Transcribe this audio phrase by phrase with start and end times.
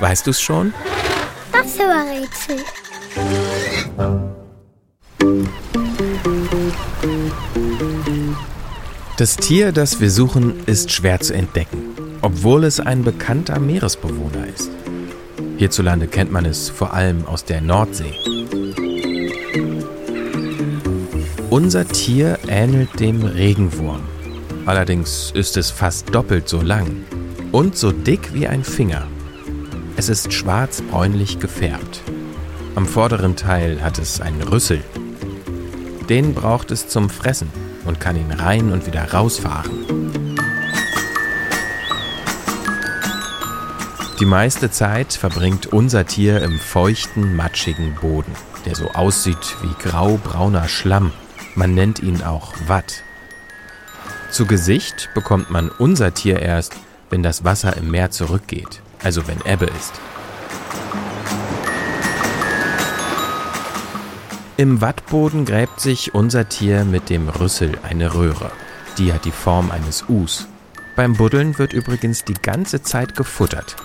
[0.00, 0.72] Weißt du's schon?
[1.52, 2.56] Das Rätsel.
[9.18, 14.70] Das Tier, das wir suchen, ist schwer zu entdecken, obwohl es ein bekannter Meeresbewohner ist.
[15.58, 18.14] Hierzulande kennt man es vor allem aus der Nordsee.
[21.50, 24.00] Unser Tier ähnelt dem Regenwurm.
[24.64, 27.04] Allerdings ist es fast doppelt so lang
[27.52, 29.06] und so dick wie ein Finger.
[29.96, 32.02] Es ist schwarz-bräunlich gefärbt.
[32.74, 34.82] Am vorderen Teil hat es einen Rüssel.
[36.08, 37.50] Den braucht es zum Fressen
[37.84, 39.70] und kann ihn rein und wieder rausfahren.
[44.20, 48.32] Die meiste Zeit verbringt unser Tier im feuchten, matschigen Boden,
[48.66, 51.12] der so aussieht wie grau-brauner Schlamm.
[51.54, 53.02] Man nennt ihn auch Watt.
[54.30, 56.76] Zu Gesicht bekommt man unser Tier erst,
[57.10, 60.00] wenn das Wasser im Meer zurückgeht, also wenn Ebbe ist.
[64.56, 68.52] Im Wattboden gräbt sich unser Tier mit dem Rüssel eine Röhre.
[68.98, 70.48] Die hat die Form eines Us.
[70.96, 73.76] Beim Buddeln wird übrigens die ganze Zeit gefuttert.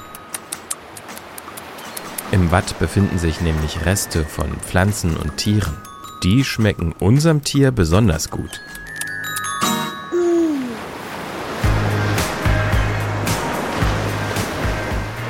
[2.31, 5.77] Im Watt befinden sich nämlich Reste von Pflanzen und Tieren.
[6.23, 8.59] Die schmecken unserem Tier besonders gut.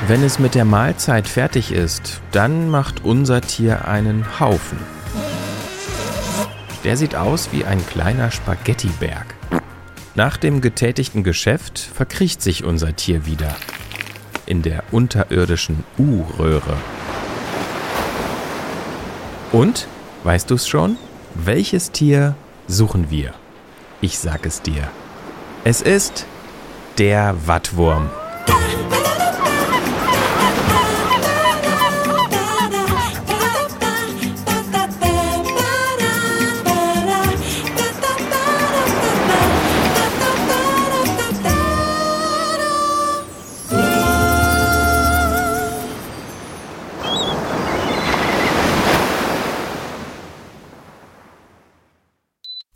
[0.08, 4.78] Wenn es mit der Mahlzeit fertig ist, dann macht unser Tier einen Haufen.
[6.84, 9.34] Der sieht aus wie ein kleiner Spaghettiberg.
[10.14, 13.56] Nach dem getätigten Geschäft verkriecht sich unser Tier wieder
[14.46, 16.78] in der unterirdischen U-Röhre.
[19.52, 19.88] Und,
[20.24, 20.98] weißt du's schon?
[21.34, 22.36] Welches Tier
[22.68, 23.34] suchen wir?
[24.02, 24.88] Ich sag es dir.
[25.64, 26.28] Es ist
[27.00, 28.12] der Wattwurm.